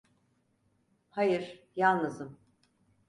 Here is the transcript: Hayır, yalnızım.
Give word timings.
Hayır, 1.09 1.63
yalnızım. 1.75 2.37